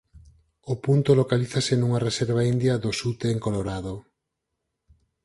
[0.73, 3.93] O punto localízase nunha reserva india dos ute en Colorado.